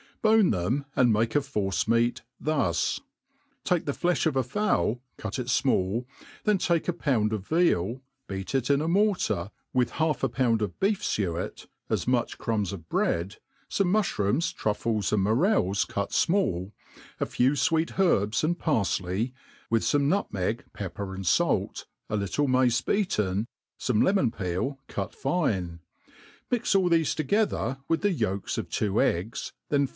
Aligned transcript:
BONE 0.23 0.49
them 0.51 0.85
and 0.95 1.11
make 1.13 1.35
a 1.35 1.41
force 1.41 1.87
meat 1.87 2.21
thus: 2.39 3.01
take 3.63 3.85
the 3.85 3.91
flefli 3.91 4.25
of 4.27 4.35
a 4.35 4.43
fowl, 4.43 5.01
cut 5.17 5.37
it 5.39 5.47
fmalj, 5.47 6.05
then 6.43 6.57
take 6.59 6.87
a 6.87 6.93
pound 6.93 7.33
of 7.33 7.47
veal, 7.47 8.01
beat 8.27 8.53
it 8.53 8.69
in 8.69 8.81
a 8.81 8.87
inortar, 8.87 9.49
with 9.73 9.91
half 9.93 10.21
a 10.23 10.29
pound 10.29 10.61
of 10.61 10.79
beef 10.79 11.01
fuet, 11.01 11.65
as 11.89 12.07
much 12.07 12.37
crumbs 12.39 12.71
of 12.73 12.87
bread, 12.89 13.37
fume 13.69 13.93
muflirooms, 13.93 14.53
truffles 14.55 15.11
and 15.13 15.23
morels 15.23 15.85
cut 15.85 16.09
fmall, 16.11 16.71
a 17.19 17.25
ftw 17.25 17.51
fweet 17.53 17.97
herbs 17.99 18.43
and 18.43 18.59
pariley, 18.59 19.33
with 19.71 19.81
fome 19.83 20.03
nutmeg, 20.03 20.63
pepper, 20.73 21.15
and 21.15 21.27
fait, 21.27 21.85
a 22.11 22.15
little 22.15 22.47
mace 22.47 22.81
beaten, 22.81 23.47
fome 23.79 24.03
Jemon 24.03 24.35
peel 24.35 24.79
cut 24.87 25.15
fine; 25.15 25.79
mix 26.51 26.73
all 26.75 26.89
thefe 26.91 27.15
together, 27.15 27.77
with 27.87 28.01
the 28.01 28.11
yolks 28.11 28.59
of 28.59 28.69
two 28.69 29.01
eggs, 29.01 29.51
then 29.69 29.85
fi! 29.85 29.89